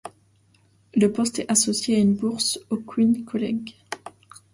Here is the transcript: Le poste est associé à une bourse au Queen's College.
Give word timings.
Le 0.95 1.11
poste 1.11 1.37
est 1.37 1.51
associé 1.51 1.95
à 1.95 1.99
une 1.99 2.15
bourse 2.15 2.59
au 2.71 2.77
Queen's 2.77 3.23
College. 3.23 3.75